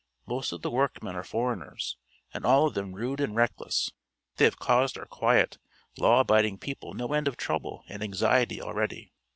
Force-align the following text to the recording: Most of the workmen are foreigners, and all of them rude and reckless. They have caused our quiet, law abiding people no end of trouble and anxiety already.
Most 0.25 0.51
of 0.51 0.63
the 0.63 0.71
workmen 0.71 1.15
are 1.15 1.23
foreigners, 1.23 1.95
and 2.33 2.43
all 2.43 2.65
of 2.65 2.73
them 2.73 2.91
rude 2.93 3.19
and 3.19 3.35
reckless. 3.35 3.91
They 4.37 4.45
have 4.45 4.57
caused 4.57 4.97
our 4.97 5.05
quiet, 5.05 5.59
law 5.95 6.21
abiding 6.21 6.57
people 6.57 6.95
no 6.95 7.13
end 7.13 7.27
of 7.27 7.37
trouble 7.37 7.83
and 7.87 8.01
anxiety 8.01 8.59
already. 8.59 9.13